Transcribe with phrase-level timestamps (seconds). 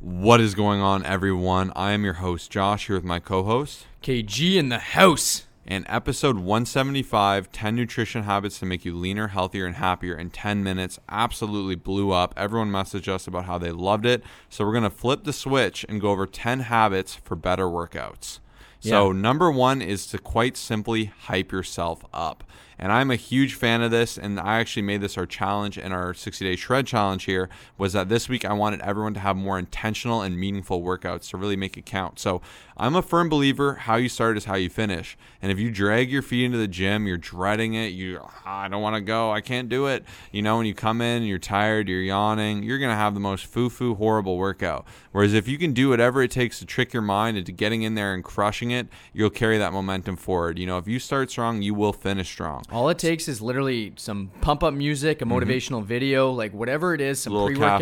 [0.00, 1.72] What is going on, everyone?
[1.74, 3.86] I am your host, Josh, here with my co host.
[4.02, 5.44] KG in the house.
[5.68, 10.62] And episode 175 10 nutrition habits to make you leaner, healthier, and happier in 10
[10.62, 12.32] minutes absolutely blew up.
[12.36, 14.22] Everyone messaged us about how they loved it.
[14.48, 18.38] So, we're going to flip the switch and go over 10 habits for better workouts.
[18.78, 19.18] So, Yeah.
[19.20, 22.44] number one is to quite simply hype yourself up.
[22.78, 24.18] And I'm a huge fan of this.
[24.18, 27.48] And I actually made this our challenge in our 60 day shred challenge here
[27.78, 31.36] was that this week I wanted everyone to have more intentional and meaningful workouts to
[31.36, 32.18] really make it count.
[32.18, 32.42] So
[32.76, 35.16] I'm a firm believer how you start is how you finish.
[35.40, 38.68] And if you drag your feet into the gym, you're dreading it, you "Ah, I
[38.68, 40.04] don't want to go, I can't do it.
[40.30, 43.46] You know, when you come in, you're tired, you're yawning, you're gonna have the most
[43.46, 44.84] foo-foo horrible workout.
[45.12, 47.94] Whereas if you can do whatever it takes to trick your mind into getting in
[47.94, 50.58] there and crushing it, you'll carry that momentum forward.
[50.58, 52.65] You know, if you start strong, you will finish strong.
[52.70, 57.00] All it takes is literally some pump up music, a motivational video, like whatever it
[57.00, 57.46] is, some Mm-hmm.
[57.46, 57.80] Pre workout.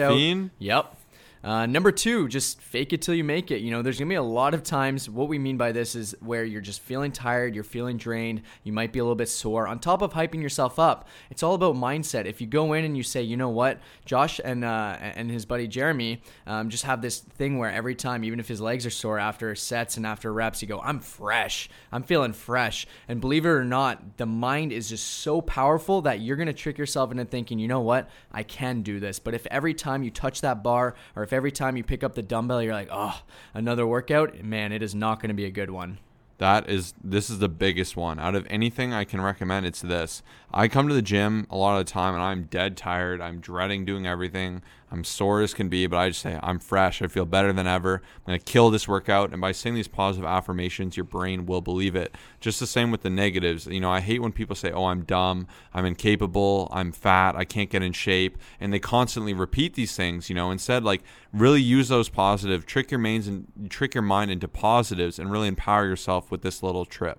[0.58, 0.96] Yep.
[1.44, 3.60] Uh, number two, just fake it till you make it.
[3.60, 5.10] You know, there's gonna be a lot of times.
[5.10, 8.72] What we mean by this is where you're just feeling tired, you're feeling drained, you
[8.72, 9.68] might be a little bit sore.
[9.68, 12.24] On top of hyping yourself up, it's all about mindset.
[12.24, 15.44] If you go in and you say, you know what, Josh and uh, and his
[15.44, 18.90] buddy Jeremy um, just have this thing where every time, even if his legs are
[18.90, 22.86] sore after sets and after reps, you go, I'm fresh, I'm feeling fresh.
[23.06, 26.78] And believe it or not, the mind is just so powerful that you're gonna trick
[26.78, 29.18] yourself into thinking, you know what, I can do this.
[29.18, 32.14] But if every time you touch that bar or if every time you pick up
[32.14, 33.20] the dumbbell, you're like, oh,
[33.52, 35.98] another workout, man, it is not going to be a good one.
[36.38, 38.18] That is this is the biggest one.
[38.18, 40.22] Out of anything I can recommend, it's this.
[40.52, 43.20] I come to the gym a lot of the time and I'm dead tired.
[43.20, 44.62] I'm dreading doing everything.
[44.90, 47.02] I'm sore as can be, but I just say I'm fresh.
[47.02, 47.96] I feel better than ever.
[47.96, 49.32] I'm gonna kill this workout.
[49.32, 52.14] And by saying these positive affirmations, your brain will believe it.
[52.40, 53.66] Just the same with the negatives.
[53.66, 55.46] You know, I hate when people say, "Oh, I'm dumb.
[55.72, 56.68] I'm incapable.
[56.72, 57.34] I'm fat.
[57.36, 60.28] I can't get in shape," and they constantly repeat these things.
[60.28, 64.30] You know, instead, like really use those positive, trick your minds and trick your mind
[64.30, 67.18] into positives, and really empower yourself with this little trip.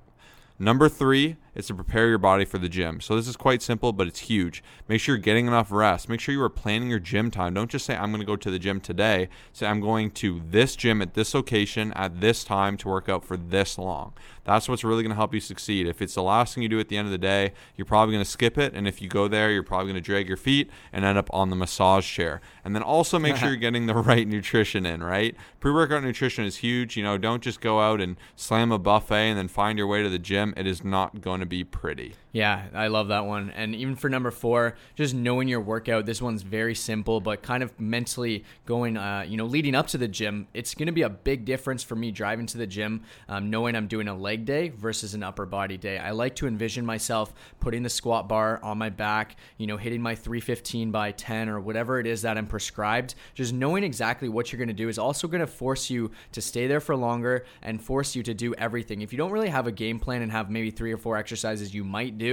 [0.58, 3.02] Number three is to prepare your body for the gym.
[3.02, 4.64] So this is quite simple, but it's huge.
[4.88, 6.10] Make sure you're getting enough rest.
[6.10, 7.54] Make sure you are planning your gym time.
[7.54, 9.30] Don't just say, I'm going to go to the gym today.
[9.54, 13.24] Say, I'm going to this gym at this location at this time to work out
[13.24, 14.14] for this long.
[14.44, 15.88] That's what's really going to help you succeed.
[15.88, 18.14] If it's the last thing you do at the end of the day, you're probably
[18.14, 18.74] going to skip it.
[18.76, 21.30] And if you go there, you're probably going to drag your feet and end up
[21.34, 22.42] on the massage chair.
[22.64, 25.36] And then also make sure you're getting the right nutrition in, right?
[25.60, 26.96] Pre workout nutrition is huge.
[26.96, 30.04] You know, don't just go out and slam a buffet and then find your way
[30.04, 30.54] to the gym.
[30.56, 32.16] It is not going to be pretty.
[32.36, 33.50] Yeah, I love that one.
[33.56, 36.06] And even for number four, just knowing your workout.
[36.06, 39.98] This one's very simple, but kind of mentally going, uh, you know, leading up to
[39.98, 40.50] the gym.
[40.54, 43.74] It's going to be a big difference for me driving to the gym, um, knowing
[43.74, 45.98] I'm doing a leg day versus an upper body day.
[45.98, 50.02] I like to envision myself putting the squat bar on my back, you know, hitting
[50.02, 53.16] my 315 by 10 or whatever it is that I'm prescribed.
[53.34, 56.42] Just knowing exactly what you're going to do is also going to force you to
[56.42, 59.02] stay there for longer and force you to do everything.
[59.02, 61.74] If you don't really have a game plan and have maybe three or four exercises
[61.74, 62.25] you might do,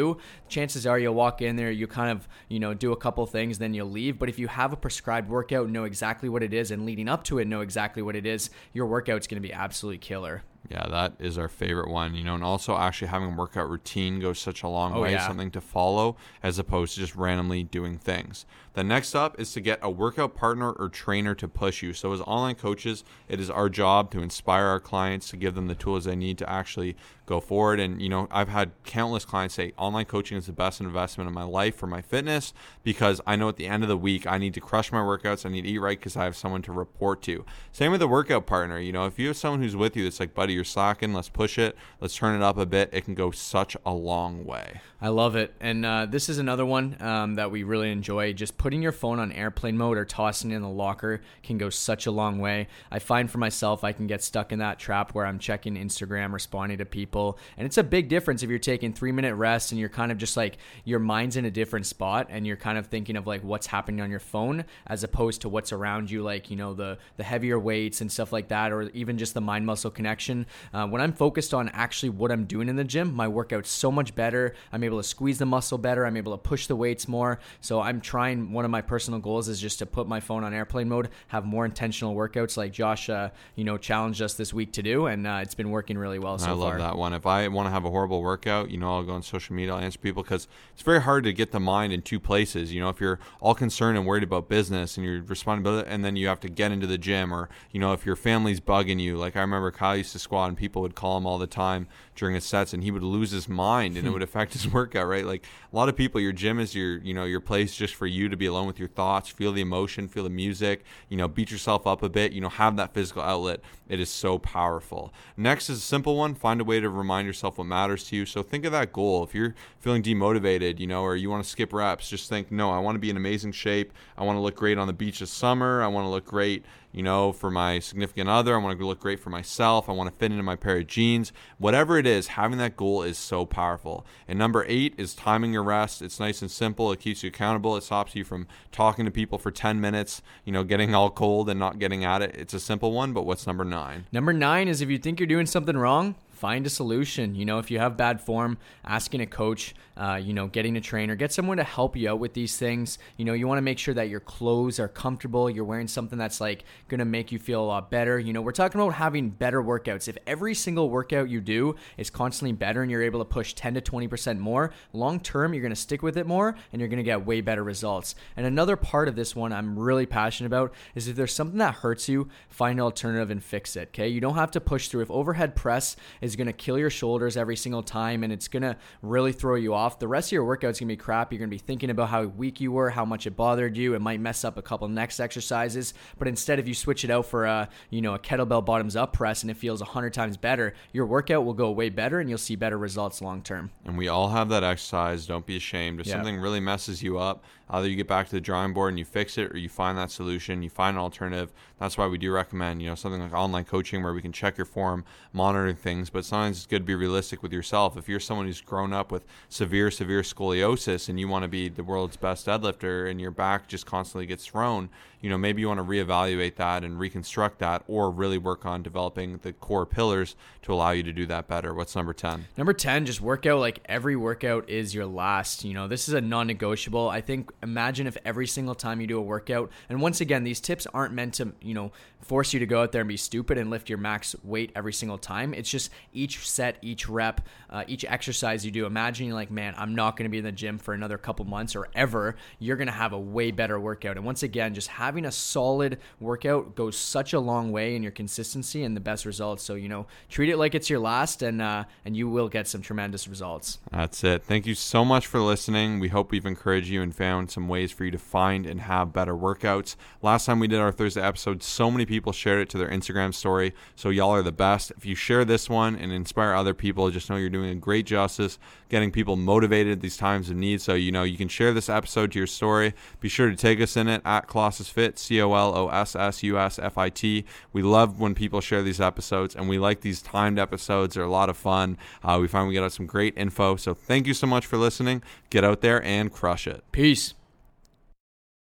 [0.49, 3.59] chances are you'll walk in there, you kind of, you know, do a couple things,
[3.59, 4.19] then you'll leave.
[4.19, 7.25] But if you have a prescribed workout, know exactly what it is, and leading up
[7.25, 10.43] to it, know exactly what it is, your workout's going to be absolutely killer.
[10.71, 14.21] Yeah, that is our favorite one, you know, and also actually having a workout routine
[14.21, 15.27] goes such a long Oh, way, yeah.
[15.27, 18.47] something to follow as opposed to just randomly doing things.
[18.75, 21.93] The next up is to get a workout partner or trainer to push you.
[21.93, 25.67] So, as online coaches, it is our job to inspire our clients to give them
[25.67, 26.97] the tools they need to actually
[27.33, 27.81] go forward.
[27.81, 31.35] And, you know, I've had countless clients say online coaching is the best investment in
[31.35, 34.37] my life for my fitness because I know at the end of the week I
[34.39, 36.73] need to crush my workouts, I need to eat right because I have someone to
[36.73, 37.45] report to.
[37.73, 38.79] Same with a workout partner.
[38.79, 41.31] You know, if you have someone who's with you that's like, buddy, you're slacking, let's
[41.31, 44.81] push it, let's turn it up a bit, it can go such a long way.
[45.01, 45.55] I love it.
[45.59, 48.35] And uh, this is another one um, that we really enjoy.
[48.35, 51.71] Just putting your phone on airplane mode or tossing it in the locker can go
[51.71, 52.69] such a long way.
[52.91, 56.33] I find for myself, I can get stuck in that trap where I'm checking Instagram,
[56.33, 57.22] responding to people.
[57.57, 60.19] And it's a big difference if you're taking three minute rests and you're kind of
[60.19, 63.43] just like, your mind's in a different spot and you're kind of thinking of like
[63.43, 66.99] what's happening on your phone as opposed to what's around you, like, you know, the,
[67.17, 70.47] the heavier weights and stuff like that, or even just the mind muscle connection.
[70.73, 73.91] Uh, when I'm focused on actually what I'm doing in the gym, my workout's so
[73.91, 74.55] much better.
[74.73, 76.05] I'm able to squeeze the muscle better.
[76.05, 77.39] I'm able to push the weights more.
[77.61, 78.53] So I'm trying.
[78.53, 81.45] One of my personal goals is just to put my phone on airplane mode, have
[81.45, 85.27] more intentional workouts, like Josh, uh, you know, challenged us this week to do, and
[85.27, 86.79] uh, it's been working really well so I love far.
[86.79, 87.13] that one.
[87.13, 89.75] If I want to have a horrible workout, you know, I'll go on social media,
[89.75, 92.73] I'll answer people because it's very hard to get the mind in two places.
[92.73, 95.91] You know, if you're all concerned and worried about business and you're responding about it,
[95.91, 98.61] and then you have to get into the gym, or you know, if your family's
[98.61, 101.39] bugging you, like I remember Kyle used to squat, and people would call him all
[101.39, 104.53] the time during his sets, and he would lose his mind, and it would affect
[104.53, 105.09] his workout.
[105.09, 105.27] Right?
[105.27, 108.07] Like a lot of people, your gym is your you know your place just for
[108.07, 110.85] you to be alone with your thoughts, feel the emotion, feel the music.
[111.09, 112.33] You know, beat yourself up a bit.
[112.33, 113.61] You know, have that physical outlet.
[113.89, 115.13] It is so powerful.
[115.37, 116.35] Next is a simple one.
[116.35, 118.27] Find a way to remind yourself what matters to you.
[118.27, 119.25] So think of that goal.
[119.25, 122.71] If you're feeling demotivated, you know, or you want to skip reps, just think, no,
[122.71, 123.93] I want to be in amazing shape.
[124.17, 125.83] I want to look great on the beach this summer.
[125.83, 128.55] I want to look great you know, for my significant other.
[128.55, 129.89] I want to look great for myself.
[129.89, 131.33] I want to fit into my pair of jeans.
[131.59, 134.07] Whatever it is, having that goal is so powerful.
[134.29, 136.03] And number eight is timing your rest.
[136.03, 136.93] It's nice and simple.
[136.93, 137.77] It keeps you accountable.
[137.77, 141.49] It stops you from talking to people for 10 minutes, you know, getting all cold
[141.49, 142.35] and not getting at it.
[142.37, 144.05] It's a simple one, but what's number nine?
[144.13, 147.37] Number nine is if you think you're doing something wrong, find a solution.
[147.37, 150.81] You know, if you have bad form, asking a coach, uh, you know, getting a
[150.81, 152.99] trainer, get someone to help you out with these things.
[153.17, 155.49] You know, you want to make sure that your clothes are comfortable.
[155.49, 158.19] You're wearing something that's like going to make you feel a lot better.
[158.19, 160.09] You know, we're talking about having better workouts.
[160.09, 163.75] If every single workout you do is constantly better and you're able to push 10
[163.75, 166.97] to 20% more, long term, you're going to stick with it more and you're going
[166.97, 168.17] to get way better results.
[168.37, 171.75] And another part of this one I'm really passionate about is if there's something that
[171.77, 173.91] hurts you, find an alternative and fix it.
[173.91, 174.09] Okay.
[174.09, 175.03] You don't have to push through.
[175.03, 178.49] If overhead press is is going to kill your shoulders every single time and it's
[178.49, 179.99] going to really throw you off.
[179.99, 181.31] The rest of your workout's going to be crap.
[181.31, 183.95] You're going to be thinking about how weak you were, how much it bothered you.
[183.95, 187.27] It might mess up a couple next exercises, but instead if you switch it out
[187.27, 190.75] for a, you know, a kettlebell bottoms up press and it feels 100 times better,
[190.93, 193.71] your workout will go way better and you'll see better results long term.
[193.85, 195.27] And we all have that exercise.
[195.27, 196.01] Don't be ashamed.
[196.01, 196.15] If yeah.
[196.15, 199.05] something really messes you up, either you get back to the drawing board and you
[199.05, 201.53] fix it or you find that solution, you find an alternative.
[201.79, 204.59] That's why we do recommend, you know, something like online coaching where we can check
[204.59, 207.97] your form, monitor things, but sometimes it's good to be realistic with yourself.
[207.97, 211.69] If you're someone who's grown up with severe, severe scoliosis and you want to be
[211.69, 214.91] the world's best deadlifter and your back just constantly gets thrown,
[215.23, 218.83] you know, maybe you want to reevaluate that and reconstruct that or really work on
[218.83, 221.73] developing the core pillars to allow you to do that better.
[221.73, 222.47] What's number 10?
[222.57, 225.65] Number 10, just work out like every workout is your last.
[225.65, 227.09] You know, this is a non negotiable.
[227.09, 230.61] I think imagine if every single time you do a workout, and once again, these
[230.61, 233.59] tips aren't meant to, you know, force you to go out there and be stupid
[233.59, 235.55] and lift your max weight every single time.
[235.55, 238.87] It's just each set, each rep, uh, each exercise you do.
[238.87, 241.45] Imagine you're like, man, I'm not going to be in the gym for another couple
[241.45, 242.37] months or ever.
[242.59, 244.17] You're going to have a way better workout.
[244.17, 248.13] And once again, just having a solid workout goes such a long way in your
[248.13, 249.63] consistency and the best results.
[249.63, 252.69] So, you know, treat it like it's your last and, uh, and you will get
[252.69, 253.79] some tremendous results.
[253.91, 254.45] That's it.
[254.45, 256.01] Thank you so much for listening.
[256.01, 259.13] We hope we've encouraged you and found some ways for you to find and have
[259.13, 259.97] better workouts.
[260.21, 263.35] Last time we did our Thursday episode, so many people shared it to their Instagram
[263.35, 263.75] story.
[263.97, 264.93] So y'all are the best.
[264.97, 268.07] If you share this one and inspire other people, just know you're doing a great
[268.07, 268.59] justice
[268.89, 270.81] getting people motivated at these times of need.
[270.81, 272.93] So, you know, you can share this episode to your story.
[273.21, 276.15] Be sure to take us in it at Colossus Fit, C O L O S
[276.15, 277.45] S U S F I T.
[277.73, 281.15] We love when people share these episodes and we like these timed episodes.
[281.15, 281.97] They're a lot of fun.
[282.23, 283.77] Uh, we find we get out some great info.
[283.77, 285.23] So, thank you so much for listening.
[285.51, 286.85] Get out there and crush it.
[286.93, 287.35] Peace.